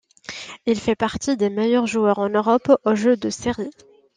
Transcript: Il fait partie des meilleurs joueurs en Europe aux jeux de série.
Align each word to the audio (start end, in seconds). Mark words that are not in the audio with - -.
Il 0.65 0.79
fait 0.79 0.95
partie 0.95 1.37
des 1.37 1.51
meilleurs 1.51 1.85
joueurs 1.85 2.17
en 2.17 2.29
Europe 2.29 2.71
aux 2.85 2.95
jeux 2.95 3.17
de 3.17 3.29
série. 3.29 3.69